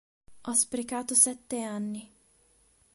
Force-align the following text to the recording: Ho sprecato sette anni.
Ho 0.45 0.53
sprecato 0.55 1.13
sette 1.13 1.61
anni. 1.61 2.11